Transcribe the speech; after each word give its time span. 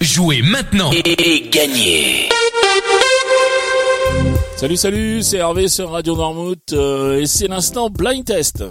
Jouez 0.00 0.40
maintenant 0.40 0.90
et 0.92 1.50
gagnez 1.50 2.30
Salut 4.56 4.78
salut, 4.78 5.22
c'est 5.22 5.36
Hervé 5.36 5.68
sur 5.68 5.90
Radio 5.90 6.16
Noirmouth 6.16 6.72
euh, 6.72 7.20
et 7.20 7.26
c'est 7.26 7.48
l'instant 7.48 7.90
Blind 7.90 8.24
Test. 8.24 8.64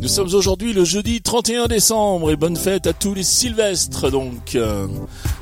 Nous 0.00 0.08
sommes 0.08 0.34
aujourd'hui 0.34 0.72
le 0.72 0.84
jeudi 0.84 1.20
31 1.22 1.68
décembre 1.68 2.32
et 2.32 2.36
bonne 2.36 2.56
fête 2.56 2.88
à 2.88 2.92
tous 2.92 3.14
les 3.14 3.22
Sylvestres 3.22 4.10
donc. 4.10 4.56
Euh, 4.56 4.88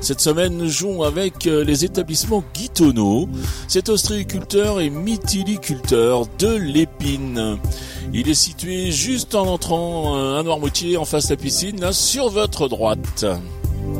cette 0.01 0.21
semaine 0.21 0.55
nous 0.55 0.69
jouons 0.69 1.01
avec 1.01 1.47
euh, 1.47 1.63
les 1.63 1.83
établissements 1.83 2.43
Guitonneau, 2.53 3.27
cet 3.67 3.89
ostréiculteur 3.89 4.81
et 4.81 4.91
mytiliculteur 4.91 6.27
de 6.37 6.53
l'épine. 6.53 7.57
Il 8.13 8.29
est 8.29 8.35
situé 8.35 8.91
juste 8.91 9.33
en 9.33 9.47
entrant 9.47 10.37
à 10.37 10.43
Noirmoutier 10.43 10.95
en 10.97 11.05
face 11.05 11.25
de 11.25 11.33
la 11.33 11.37
piscine 11.37 11.81
là 11.81 11.91
sur 11.91 12.29
votre 12.29 12.67
droite. 12.67 13.25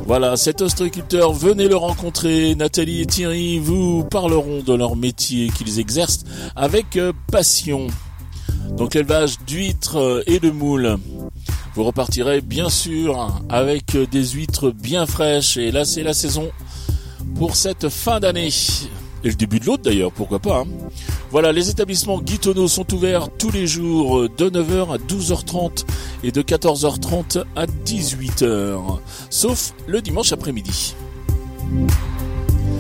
Voilà, 0.10 0.38
cet 0.38 0.64
ostréiculteur, 0.64 1.34
venez 1.34 1.68
le 1.68 1.76
rencontrer. 1.76 2.56
Nathalie 2.56 3.02
et 3.02 3.06
Thierry 3.06 3.60
vous 3.60 4.04
parleront 4.04 4.64
de 4.64 4.74
leur 4.74 4.96
métier 4.96 5.50
qu'ils 5.50 5.78
exercent 5.78 6.24
avec 6.56 6.98
euh, 6.98 7.14
passion. 7.32 7.86
Donc 8.72 8.96
l'élevage 8.96 9.36
d'huîtres 9.46 10.00
euh, 10.00 10.24
et 10.26 10.40
de 10.40 10.50
moules. 10.50 10.98
Vous 11.76 11.84
repartirez 11.84 12.42
bien 12.42 12.70
sûr 12.70 13.40
avec 13.50 13.94
euh, 13.94 14.08
des 14.08 14.30
huîtres 14.30 14.72
bien 14.72 15.06
fraîches 15.06 15.58
et 15.58 15.70
là 15.70 15.86
c'est 15.86 16.02
la 16.02 16.14
saison 16.14 16.50
pour 17.36 17.56
cette 17.56 17.90
fin 17.90 18.20
d'année. 18.20 18.50
Et 19.24 19.28
le 19.28 19.36
début 19.36 19.60
de 19.60 19.66
l'autre 19.66 19.84
d'ailleurs, 19.84 20.12
pourquoi 20.12 20.40
pas. 20.40 20.62
Hein. 20.62 20.68
Voilà, 21.32 21.52
les 21.52 21.70
établissements 21.70 22.20
Guitonneau 22.20 22.68
sont 22.68 22.92
ouverts 22.94 23.30
tous 23.38 23.52
les 23.52 23.68
jours 23.68 24.28
de 24.30 24.50
9h 24.50 24.96
à 24.96 24.98
12h30 24.98 25.86
et 26.24 26.32
de 26.32 26.42
14h30 26.42 27.44
à 27.56 27.66
18h, 27.68 29.00
sauf 29.30 29.74
le 29.88 30.02
dimanche 30.02 30.32
après-midi. 30.32 30.96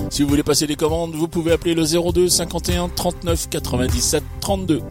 Si 0.10 0.24
vous 0.24 0.30
voulez 0.30 0.42
passer 0.42 0.66
des 0.66 0.76
commandes, 0.76 1.14
vous 1.14 1.28
pouvez 1.28 1.52
appeler 1.52 1.76
le 1.76 1.84
02 1.84 2.28
51 2.28 2.90
39 2.90 3.50
97 3.50 4.24
32. 4.42 4.82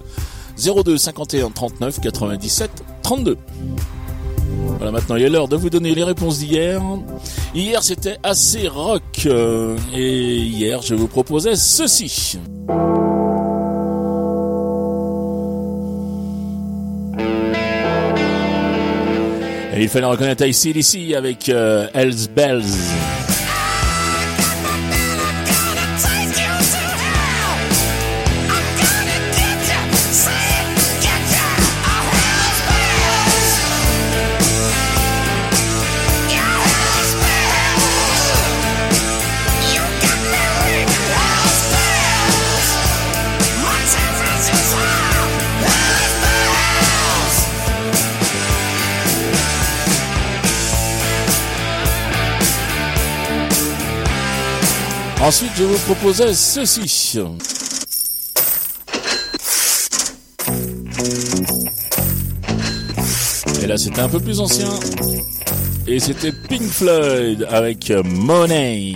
02 0.57 0.97
51 0.97 1.51
39 1.51 2.01
97 2.01 2.71
32. 3.03 3.39
Voilà, 4.77 4.93
maintenant 4.93 5.17
il 5.17 5.25
est 5.25 5.29
l'heure 5.29 5.49
de 5.49 5.57
vous 5.57 5.71
donner 5.71 5.97
les 5.97 6.05
réponses 6.05 6.39
d'hier. 6.39 6.81
Hier 7.57 7.83
c'était 7.83 8.19
assez 8.23 8.69
rock 8.69 9.03
euh, 9.27 9.77
et 9.93 10.37
hier 10.39 10.81
je 10.83 10.95
vous 10.95 11.09
proposais 11.09 11.57
ceci. 11.57 12.39
Il 19.81 19.89
fallait 19.89 20.07
reconnaître 20.07 20.45
ici 20.45 21.15
avec 21.15 21.49
euh, 21.49 21.87
Hells 21.95 22.29
Bells. 22.35 23.28
Ensuite, 55.21 55.51
je 55.57 55.65
vous 55.65 55.79
proposais 55.79 56.33
ceci. 56.33 57.19
Et 63.63 63.67
là, 63.67 63.77
c'était 63.77 64.01
un 64.01 64.09
peu 64.09 64.21
plus 64.21 64.39
ancien. 64.41 64.69
Et 65.87 65.99
c'était 65.99 66.33
Pink 66.33 66.71
Floyd 66.71 67.47
avec 67.51 67.91
Money. 68.05 68.95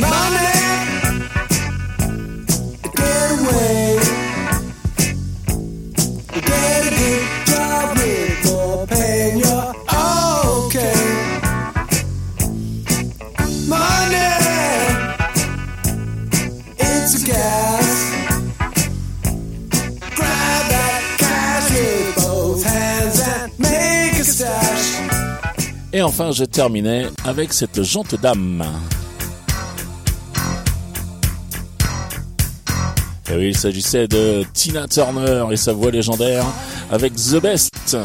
Money 0.00 0.51
Et 25.94 26.00
enfin, 26.00 26.32
je 26.32 26.44
terminais 26.44 27.06
avec 27.24 27.52
cette 27.52 27.82
jante 27.82 28.14
dame. 28.14 28.64
Et 33.30 33.36
oui, 33.36 33.48
il 33.48 33.56
s'agissait 33.56 34.08
de 34.08 34.42
Tina 34.54 34.88
Turner 34.88 35.44
et 35.50 35.56
sa 35.56 35.74
voix 35.74 35.90
légendaire 35.90 36.46
avec 36.90 37.14
The 37.14 37.42
Best. 37.42 37.96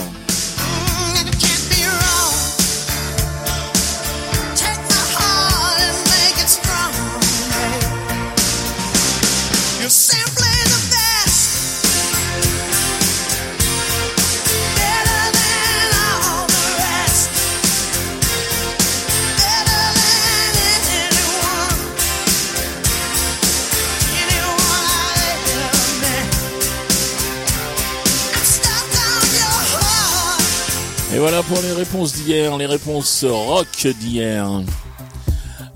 Et 31.17 31.19
voilà 31.19 31.41
pour 31.41 31.59
les 31.63 31.71
réponses 31.71 32.13
d'hier, 32.13 32.55
les 32.57 32.67
réponses 32.67 33.25
rock 33.27 33.87
d'hier. 33.99 34.47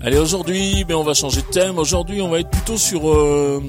Allez, 0.00 0.16
aujourd'hui, 0.16 0.84
ben, 0.84 0.94
on 0.94 1.02
va 1.02 1.14
changer 1.14 1.42
de 1.42 1.46
thème. 1.46 1.78
Aujourd'hui, 1.78 2.22
on 2.22 2.28
va 2.28 2.38
être 2.38 2.48
plutôt 2.48 2.78
sur, 2.78 3.10
euh, 3.10 3.60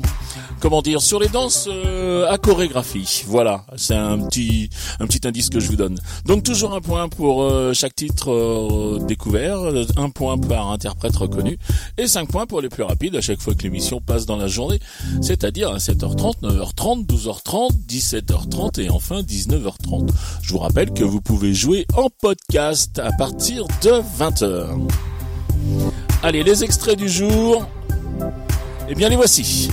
comment 0.63 0.81
dire, 0.81 1.01
sur 1.01 1.19
les 1.19 1.27
danses 1.27 1.67
euh, 1.69 2.25
à 2.31 2.37
chorégraphie. 2.37 3.25
Voilà, 3.27 3.65
c'est 3.75 3.95
un 3.95 4.17
petit, 4.17 4.69
un 5.01 5.07
petit 5.07 5.27
indice 5.27 5.49
que 5.49 5.59
je 5.59 5.67
vous 5.67 5.75
donne. 5.75 5.99
Donc 6.25 6.43
toujours 6.43 6.73
un 6.73 6.79
point 6.79 7.09
pour 7.09 7.43
euh, 7.43 7.73
chaque 7.73 7.93
titre 7.93 8.97
découvert, 9.05 9.59
un 9.97 10.09
point 10.09 10.37
par 10.37 10.71
interprète 10.71 11.17
reconnu, 11.17 11.57
et 11.97 12.07
cinq 12.07 12.29
points 12.29 12.45
pour 12.45 12.61
les 12.61 12.69
plus 12.69 12.83
rapides 12.83 13.13
à 13.17 13.19
chaque 13.19 13.41
fois 13.41 13.55
que 13.55 13.63
l'émission 13.63 13.99
passe 13.99 14.25
dans 14.25 14.37
la 14.37 14.47
journée, 14.47 14.79
c'est-à-dire 15.21 15.69
à 15.69 15.79
7h30, 15.79 16.39
9h30, 16.41 17.07
12h30, 17.07 17.71
17h30 17.85 18.79
et 18.79 18.89
enfin 18.89 19.19
19h30. 19.19 20.11
Je 20.43 20.53
vous 20.53 20.59
rappelle 20.59 20.93
que 20.93 21.03
vous 21.03 21.19
pouvez 21.19 21.53
jouer 21.53 21.85
en 21.97 22.07
podcast 22.21 22.99
à 22.99 23.11
partir 23.11 23.65
de 23.81 24.01
20h. 24.17 24.79
Allez, 26.23 26.41
les 26.41 26.63
extraits 26.63 26.97
du 26.97 27.09
jour. 27.09 27.67
Eh 28.87 28.95
bien, 28.95 29.09
les 29.09 29.17
voici. 29.17 29.69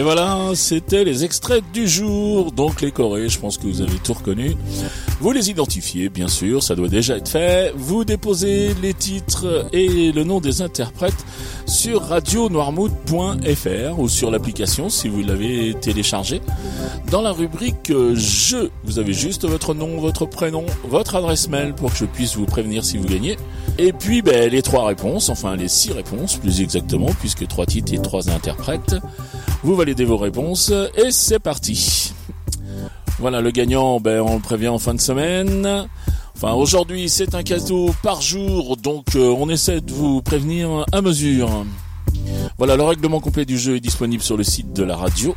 Et 0.00 0.02
voilà, 0.02 0.52
c'était 0.54 1.04
les 1.04 1.26
extraits 1.26 1.62
du 1.74 1.86
jour. 1.86 2.52
Donc 2.52 2.80
les 2.80 2.90
Corées, 2.90 3.28
je 3.28 3.38
pense 3.38 3.58
que 3.58 3.66
vous 3.66 3.82
avez 3.82 3.98
tout 4.02 4.14
reconnu. 4.14 4.56
Vous 5.20 5.30
les 5.30 5.50
identifiez, 5.50 6.08
bien 6.08 6.26
sûr, 6.26 6.62
ça 6.62 6.74
doit 6.74 6.88
déjà 6.88 7.18
être 7.18 7.28
fait. 7.28 7.74
Vous 7.76 8.06
déposez 8.06 8.72
les 8.80 8.94
titres 8.94 9.66
et 9.74 10.10
le 10.10 10.24
nom 10.24 10.40
des 10.40 10.62
interprètes 10.62 11.22
sur 11.66 12.00
radionoirmouth.fr 12.00 13.98
ou 13.98 14.08
sur 14.08 14.30
l'application 14.30 14.88
si 14.88 15.08
vous 15.08 15.20
l'avez 15.20 15.74
téléchargé. 15.74 16.40
Dans 17.10 17.20
la 17.20 17.32
rubrique 17.32 17.92
Je, 18.14 18.70
vous 18.84 18.98
avez 18.98 19.12
juste 19.12 19.44
votre 19.44 19.74
nom, 19.74 19.98
votre 19.98 20.24
prénom, 20.24 20.64
votre 20.84 21.14
adresse 21.16 21.50
mail 21.50 21.74
pour 21.74 21.92
que 21.92 21.98
je 21.98 22.06
puisse 22.06 22.36
vous 22.36 22.46
prévenir 22.46 22.86
si 22.86 22.96
vous 22.96 23.06
gagnez. 23.06 23.36
Et 23.76 23.92
puis 23.92 24.22
ben, 24.22 24.50
les 24.50 24.62
trois 24.62 24.86
réponses, 24.86 25.28
enfin 25.28 25.56
les 25.56 25.68
six 25.68 25.92
réponses 25.92 26.36
plus 26.38 26.62
exactement, 26.62 27.10
puisque 27.20 27.46
trois 27.46 27.66
titres 27.66 27.92
et 27.92 27.98
trois 28.00 28.30
interprètes. 28.30 28.96
Vous 29.62 29.76
validez 29.76 30.04
vos 30.04 30.16
réponses 30.16 30.72
et 30.96 31.10
c'est 31.10 31.38
parti. 31.38 32.12
Voilà, 33.18 33.42
le 33.42 33.50
gagnant, 33.50 34.00
ben, 34.00 34.20
on 34.20 34.36
le 34.36 34.40
prévient 34.40 34.68
en 34.68 34.78
fin 34.78 34.94
de 34.94 35.00
semaine. 35.00 35.86
Enfin, 36.34 36.54
aujourd'hui, 36.54 37.10
c'est 37.10 37.34
un 37.34 37.42
cadeau 37.42 37.94
par 38.02 38.22
jour, 38.22 38.78
donc 38.78 39.14
euh, 39.14 39.34
on 39.38 39.50
essaie 39.50 39.82
de 39.82 39.92
vous 39.92 40.22
prévenir 40.22 40.86
à 40.90 41.02
mesure. 41.02 41.66
Voilà, 42.56 42.76
le 42.76 42.82
règlement 42.82 43.20
complet 43.20 43.44
du 43.44 43.58
jeu 43.58 43.76
est 43.76 43.80
disponible 43.80 44.22
sur 44.22 44.38
le 44.38 44.44
site 44.44 44.72
de 44.72 44.82
la 44.82 44.96
radio. 44.96 45.34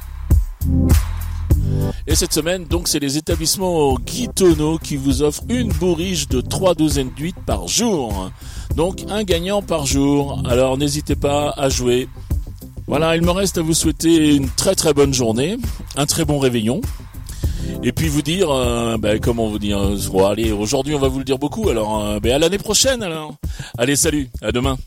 Et 2.08 2.16
cette 2.16 2.34
semaine, 2.34 2.64
donc, 2.64 2.88
c'est 2.88 3.00
les 3.00 3.18
établissements 3.18 3.96
Guitonneau 3.96 4.78
qui 4.78 4.96
vous 4.96 5.22
offrent 5.22 5.44
une 5.50 5.69
bourriche 5.74 6.30
de 6.30 6.40
3 6.40 6.76
douzaines 6.76 7.12
d'huîtres 7.12 7.44
par 7.46 7.68
jour. 7.68 8.31
Donc, 8.76 9.04
un 9.10 9.24
gagnant 9.24 9.62
par 9.62 9.86
jour. 9.86 10.42
Alors, 10.50 10.78
n'hésitez 10.78 11.18
pas 11.18 11.54
à 11.58 11.68
jouer. 11.68 12.08
Voilà, 12.88 13.15
il 13.15 13.21
me 13.21 13.31
reste 13.31 13.57
à 13.57 13.62
vous 13.62 13.74
souhaiter 13.74 14.35
une 14.35 14.50
très 14.50 14.75
très 14.75 14.94
bonne 14.94 15.13
journée, 15.13 15.57
un 15.95 16.06
très 16.06 16.25
bon 16.25 16.39
réveillon. 16.39 16.81
Et 17.81 17.91
puis 17.91 18.07
vous 18.07 18.21
dire, 18.21 18.50
euh, 18.51 18.97
ben, 18.97 19.19
comment 19.19 19.47
vous 19.47 19.59
dire, 19.59 19.80
bon, 20.12 20.25
allez, 20.25 20.51
aujourd'hui 20.51 20.94
on 20.95 21.00
va 21.00 21.07
vous 21.07 21.19
le 21.19 21.25
dire 21.25 21.38
beaucoup, 21.38 21.69
alors 21.69 22.03
euh, 22.03 22.19
ben, 22.19 22.33
à 22.33 22.39
l'année 22.39 22.57
prochaine 22.57 23.01
alors. 23.03 23.35
Allez, 23.77 23.95
salut, 23.95 24.30
à 24.41 24.51
demain. 24.51 24.77